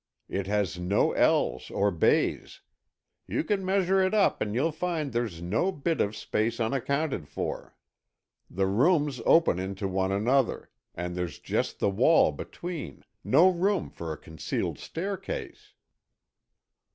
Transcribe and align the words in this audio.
It 0.29 0.47
has 0.47 0.79
no 0.79 1.11
L's 1.11 1.69
or 1.69 1.91
bays. 1.91 2.61
You 3.27 3.43
can 3.43 3.63
measure 3.63 4.01
it 4.01 4.15
up 4.15 4.41
and 4.41 4.55
you'll 4.55 4.71
find 4.71 5.13
there's 5.13 5.43
no 5.43 5.71
bit 5.71 6.01
of 6.01 6.15
space 6.15 6.59
unaccounted 6.59 7.27
for. 7.27 7.75
The 8.49 8.65
rooms 8.65 9.21
open 9.27 9.59
into 9.59 9.87
one 9.87 10.11
another, 10.11 10.71
and 10.95 11.15
there's 11.15 11.37
just 11.37 11.77
the 11.77 11.91
wall 11.91 12.31
between, 12.31 13.03
no 13.23 13.47
room 13.51 13.91
for 13.91 14.11
a 14.11 14.17
concealed 14.17 14.79
staircase." 14.79 15.73